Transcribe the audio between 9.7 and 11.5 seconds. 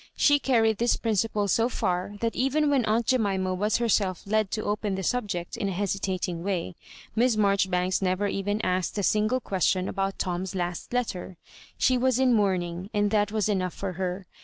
about Tom^s last letter.